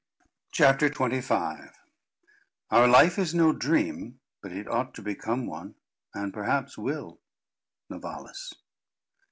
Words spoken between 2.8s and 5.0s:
life is no dream; but it ought